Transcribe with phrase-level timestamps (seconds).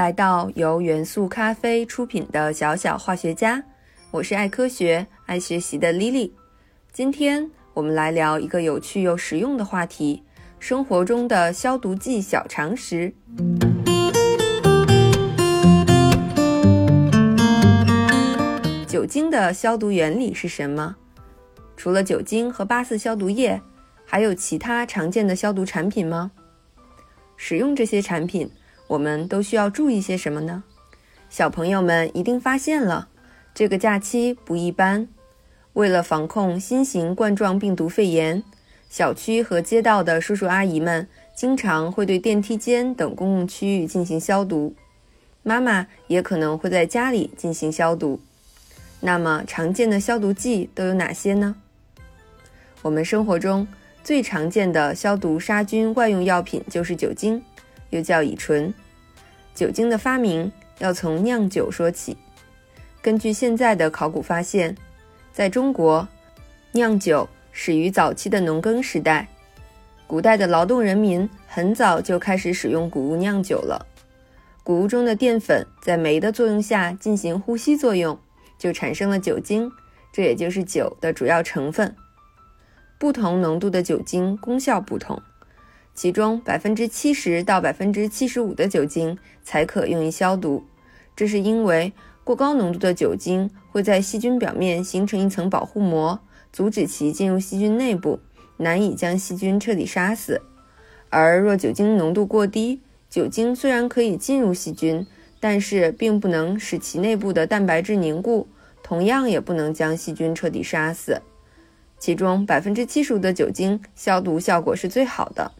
[0.00, 3.62] 来到由元素咖啡出品的小小化学家，
[4.10, 6.30] 我是爱科学、爱学习的 Lily。
[6.90, 10.22] 今天我们来聊一个有趣又实用的话题：
[10.58, 13.12] 生活中的消毒剂小常识。
[18.86, 20.96] 酒精的消毒原理是什么？
[21.76, 23.60] 除了酒精和八四消毒液，
[24.06, 26.30] 还有其他常见的消毒产品吗？
[27.36, 28.50] 使用这些产品。
[28.90, 30.64] 我们都需要注意些什么呢？
[31.28, 33.08] 小朋友们一定发现了，
[33.54, 35.06] 这个假期不一般。
[35.74, 38.42] 为了防控新型冠状病毒肺炎，
[38.88, 44.74] 小区和街道的叔叔阿姨们经常会对电梯间等公共区域进行消毒。
[45.44, 48.20] 妈妈也可能会在家里进行消毒。
[48.98, 51.54] 那么，常见的消毒剂都有哪些呢？
[52.82, 53.68] 我们生活中
[54.02, 57.40] 最常见的消毒杀菌外用药品就是酒精。
[57.90, 58.72] 又叫乙醇，
[59.54, 62.16] 酒精的发明要从酿酒说起。
[63.02, 64.76] 根据现在的考古发现，
[65.32, 66.06] 在中国，
[66.72, 69.26] 酿酒始于早期的农耕时代。
[70.06, 73.86] 古代的劳动人民很早就开始使用谷物酿酒了。
[74.62, 78.18] 谷物中的淀粉在酶的作用下进行呼吸作用，
[78.58, 79.70] 就产生了酒精，
[80.12, 81.94] 这也就是酒的主要成分。
[82.98, 85.20] 不同浓度的酒精功效不同。
[86.00, 90.64] 其中百分之七十到百分之七十五的酒精才可用于消毒，
[91.14, 91.92] 这是因为
[92.24, 96.18] 过高浓度的酒精会在细菌表面形成一层保护膜，
[96.54, 98.18] 阻止其进入细菌内部，
[98.56, 100.40] 难以将细菌彻底杀死。
[101.10, 105.06] 而若酒精浓度过低，酒精虽然可以进入细菌，
[105.38, 108.48] 但是并不能使其内部的蛋白质凝固，
[108.82, 111.20] 同样也不能将细菌彻底杀死。
[111.98, 115.52] 其中百分之七十五的酒精消毒效果是最好的。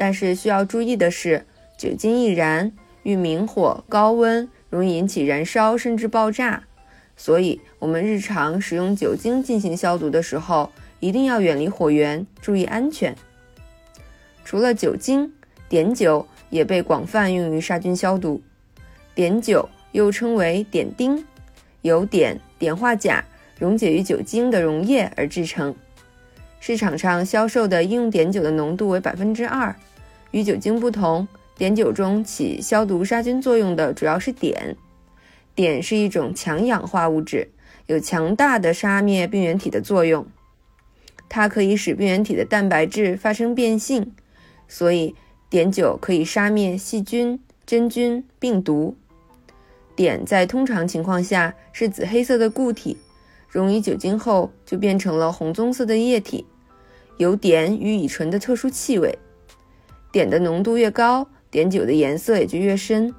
[0.00, 1.44] 但是需要注意的是，
[1.76, 6.62] 酒精易燃，遇明火、高温容易引起燃烧甚至爆炸，
[7.18, 13.14] 所以我们日常使用酒精进行消毒的时候，一定要远离火源，注意安全。
[14.42, 15.34] 除了酒精，
[15.68, 18.40] 碘酒也被广泛用于杀菌消毒。
[19.14, 21.22] 碘酒又称为碘酊，
[21.82, 23.22] 由碘、碘化钾
[23.58, 25.76] 溶解于酒精的溶液而制成。
[26.58, 29.76] 市场上销售的医用碘酒的浓度为百分之二。
[30.30, 31.26] 与酒精不同，
[31.56, 34.76] 碘酒中起消毒杀菌作用的主要是碘。
[35.54, 37.48] 碘是一种强氧化物质，
[37.86, 40.26] 有强大的杀灭病原体的作用。
[41.28, 44.12] 它可以使病原体的蛋白质发生变性，
[44.66, 45.14] 所以
[45.48, 48.96] 碘酒可以杀灭细菌、真菌、病毒。
[49.96, 52.96] 碘在通常情况下是紫黑色的固体，
[53.48, 56.46] 溶于酒精后就变成了红棕色的液体，
[57.18, 59.18] 有碘与乙醇的特殊气味。
[60.12, 63.14] 碘的浓度越高，碘酒的颜色也就越深。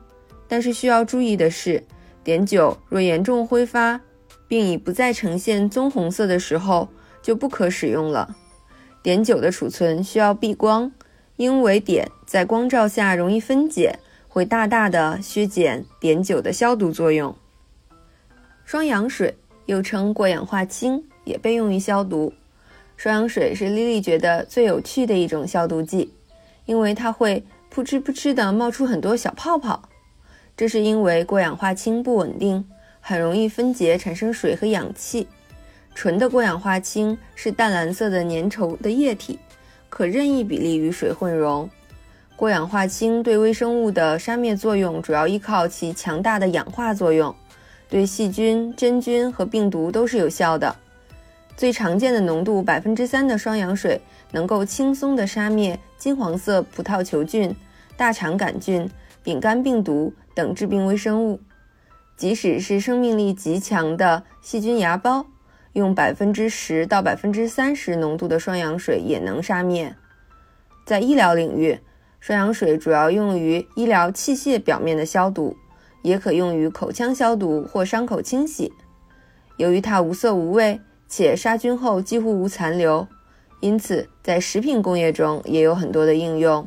[0.48, 1.84] 但是需要注意的是，
[2.24, 4.02] 碘酒若严重挥发，
[4.48, 6.90] 并已不再呈现棕红色的时候，
[7.22, 8.36] 就不可使用了。
[9.02, 10.92] 碘酒的储存需要避光，
[11.38, 13.98] 因为碘在光照下容易分解，
[14.28, 17.34] 会大大的削减碘酒的消毒作用。
[18.66, 19.36] 双氧水
[19.66, 22.34] 又称过氧化氢，也被用于消毒。
[22.98, 26.14] 双氧水是莉莉觉得最有趣的一种消毒剂。
[26.66, 29.82] 因为它会扑哧扑哧地冒出很多小泡泡，
[30.56, 32.66] 这是因为过氧化氢不稳定，
[33.00, 35.28] 很容易分解产生水和氧气。
[35.94, 39.38] 纯的过氧化氢是淡蓝色的粘稠的液体，
[39.90, 41.70] 可任意比例与水混溶。
[42.36, 47.36] 过氧化氢对微生物的杀灭作用主要依靠其强大的氧化作用，
[47.90, 50.76] 对细菌、真菌和病毒都是有效的。
[51.58, 54.02] 最常见的浓度百分之三的双氧水
[54.32, 57.56] 能够轻松地杀灭金黄色葡萄球菌、
[57.96, 58.90] 大肠杆菌、
[59.22, 61.40] 丙肝病毒等致病微生物。
[62.18, 65.26] 即使是生命力极强的细菌芽孢，
[65.74, 69.96] 用百分之十到百分之三十浓度的双氧水也能杀灭。
[70.86, 71.80] 在医疗领域，
[72.20, 75.56] 双氧水主要用于医疗器械表面的消毒，
[76.02, 78.74] 也可用于口腔消毒或伤口清洗。
[79.58, 80.80] 由于它无色无味。
[81.12, 83.06] 且杀菌后几乎无残留，
[83.60, 86.66] 因此在食品工业中也有很多的应用，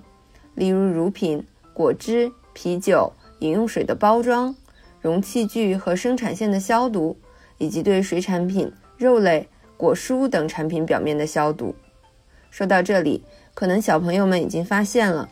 [0.54, 1.42] 例如乳品、
[1.72, 4.54] 果汁、啤酒、饮用水的包装、
[5.00, 7.16] 容器具和生产线的消毒，
[7.56, 9.48] 以及对水产品、肉类、
[9.78, 11.74] 果蔬等产品表面的消毒。
[12.50, 13.24] 说到这里，
[13.54, 15.30] 可能小朋友们已经发现了，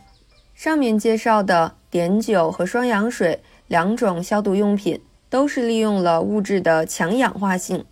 [0.55, 4.99] 上面介绍的碘酒和双氧水两种消毒用品
[5.29, 7.85] 都是利用了物质的强氧化性。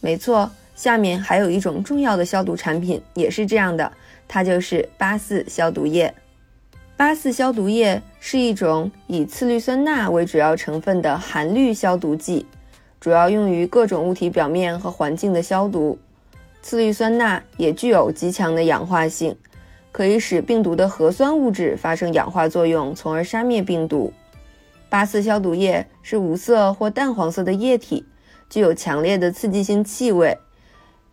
[0.00, 0.50] 没错。
[0.74, 3.92] 下面还有一种重要的消毒产品，也是这样的，
[4.26, 6.12] 它就是八四消毒液。
[6.96, 12.46] 八四消毒液是一种以次氯酸钠为主要成分的含氯消毒剂，
[13.00, 15.98] 主要用于各种物体表面和环境的消毒。
[16.62, 19.36] 次氯酸钠也具有极强的氧化性，
[19.92, 24.12] 可以使病毒的核酸物质发生氧化作用，从而杀灭病毒。
[24.88, 28.04] 八四消毒液是无色或淡黄色的液体，
[28.48, 30.38] 具有强烈的刺激性气味，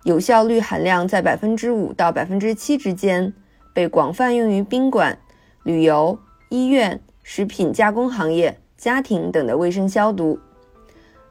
[0.03, 3.33] 有效氯含量在百分之五到百分之七之间，
[3.73, 5.17] 被广泛用于宾馆、
[5.63, 6.19] 旅游。
[6.49, 10.37] 医院、食品加工行业、家庭等的卫生消毒。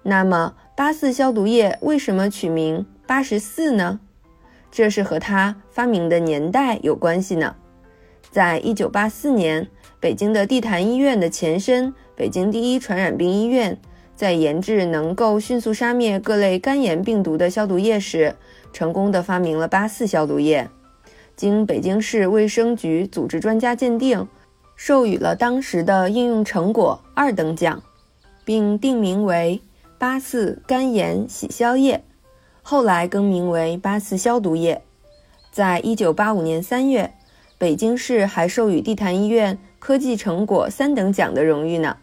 [0.02, 4.00] 那么，八四消毒液为什么取名八十四呢？
[4.70, 7.54] 这是和它发明的年代有关系呢。
[8.30, 9.68] 在一九八四年，
[10.00, 13.78] 北京的地坛医院的前身——北京第一传染病医院，
[14.16, 18.34] 在研制能够迅速杀灭各类肝炎病毒的消毒液时，
[18.72, 20.68] 成功的发明了八四消毒液，
[21.36, 24.26] 经北京市卫生局组织专家鉴定。
[24.76, 27.82] 授予了当时的应用成果二等奖，
[28.46, 29.60] 并定名为
[29.98, 32.02] 八四肝炎洗消液，
[32.62, 34.80] 后来更名为八四消毒液。
[35.52, 37.12] 在一九八五年三月，
[37.58, 41.98] 北京市还授予地坛医院科技成果三等奖的荣誉呢。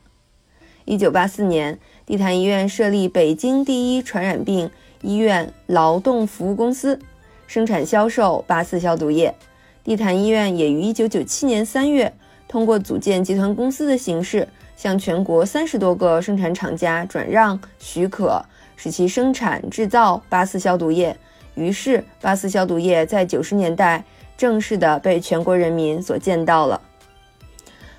[0.87, 6.97] 一九八四年，地坛医院设立北京第一传染病医院劳动服务公司，
[7.45, 9.35] 生产销售八四消毒液。
[9.83, 12.13] 地坛医院也于一九九七年三月。
[12.47, 14.47] 通过组建集团公司的形式，
[14.77, 18.41] 向全国三十多个生产厂家转让许可，
[18.77, 21.13] 使其生产制造八四消毒液。
[21.55, 24.05] 于是，八四消毒液在九十年代
[24.37, 26.81] 正式的被全国人民所见到了。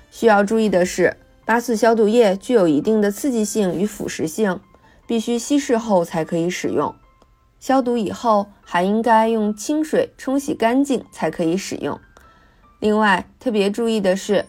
[0.09, 1.15] 需要注意的是，
[1.49, 4.59] 八四消毒液具有一定的刺激性与腐蚀性，
[5.07, 6.93] 必须稀释后才可以使用。
[7.59, 11.99] 消毒以后，还应该用清水冲洗干净才可以使用。
[12.79, 14.45] 另外，特别注意的是，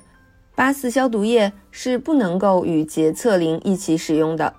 [0.55, 4.52] 八四消毒液是不能够与洁厕灵一起使用的，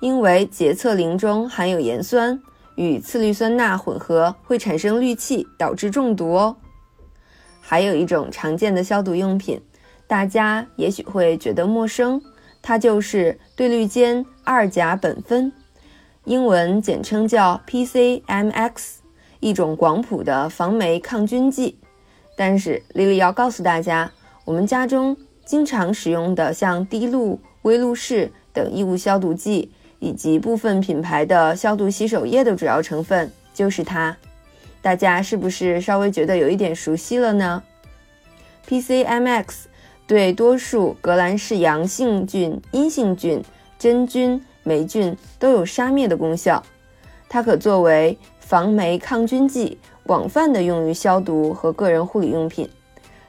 [0.00, 2.40] 因为洁厕灵中含有盐酸，
[2.76, 6.56] 与次氯酸钠混合会产生氯气，导致中毒哦。
[7.60, 9.60] 还有一种常见的消毒用品，
[10.10, 12.20] 大家也许会觉得陌生，
[12.60, 15.52] 它就是对氯间二甲苯酚，
[16.24, 18.72] 英文简称叫 PCMX，
[19.38, 21.78] 一种广谱的防霉抗菌剂。
[22.36, 24.10] 但是，丽丽要告诉大家，
[24.44, 29.70] 我们家中经常使用的像滴露、微露士等异物消毒剂，
[30.00, 34.16] 以及部分品牌的消毒洗手液的主要成分就是它。
[34.82, 37.62] 大家是不是稍微觉得有一点熟悉了呢
[38.68, 39.69] ？PCMX
[40.10, 43.40] 对多数革兰氏阳性菌、阴性菌、
[43.78, 46.60] 真菌、霉菌都有杀灭的功效，
[47.28, 49.78] 它可作为防霉抗菌剂。
[50.02, 52.68] 广泛的用于消毒和个人护理用品，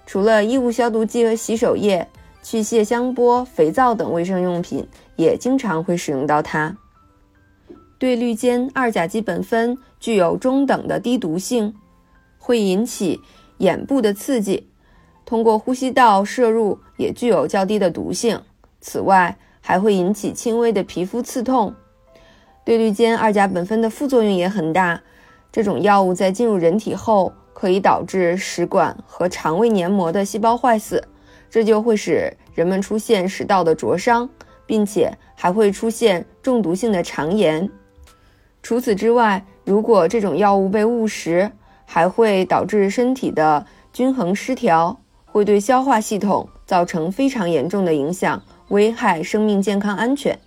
[0.08, 2.08] 除了衣物消毒剂和洗手液、
[2.42, 6.76] 去屑香波、肥皂等卫生用品，也经常会使用到它。
[8.00, 11.76] 对氯间二甲基苯酚具有中等的低毒性，
[12.40, 13.20] 会引起
[13.60, 14.68] 眼部的刺激，
[15.32, 18.38] 通过呼吸道摄入也具有较低的毒性。
[18.82, 21.74] 此外，还会引起轻微的皮肤刺痛。
[22.66, 25.02] 对氯间二甲苯酚的副作用也很大。
[25.50, 31.02] 这种药物在进入人体后，可以导致食管和肠胃黏膜的细胞坏死，
[31.50, 34.30] 这就会使人们出现食道的灼伤，
[34.66, 37.70] 并且还会出现中毒性的肠炎。
[38.62, 41.50] 除此之外，如果这种药物被误食，
[41.86, 45.00] 还会导致身体的均衡失调，
[45.32, 50.38] 会对消化系统造成非常严重的影响，危害生命健康安全。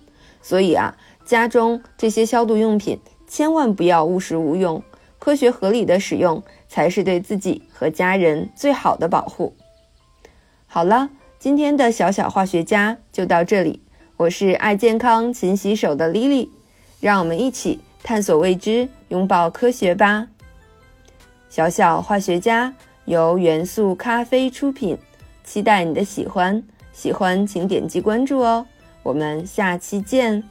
[0.43, 4.83] 所以啊，家中这些消毒用品千万不要误食误用。
[5.19, 9.57] 科学合理的使用才是对自己和家人最好的保护。
[10.67, 13.81] 好了，今天的小小化学家就到这里。
[14.19, 16.51] 我是爱健康、勤洗手的 Lily，
[17.01, 20.27] 让我们一起探索未知，拥抱科学吧。
[21.49, 22.75] 小小化学家
[23.07, 24.97] 由元素咖啡出品，
[25.43, 26.63] 期待你的喜欢。
[26.93, 28.65] 喜欢请点击关注哦。
[29.03, 30.43] 我们下期见。